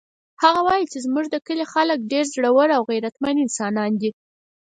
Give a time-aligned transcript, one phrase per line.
[0.43, 4.11] هغه وایي چې زموږ د کلي خلک ډېر زړور او غیرتمن انسانان دي